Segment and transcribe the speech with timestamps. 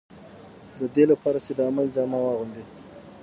[0.79, 2.63] د دې لپاره چې د عمل جامه واغوندي.